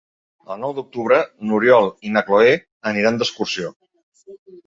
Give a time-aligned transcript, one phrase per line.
[0.53, 1.17] El nou d'octubre
[1.49, 2.55] n'Oriol i na Cloè
[2.93, 3.71] aniran d'excursió.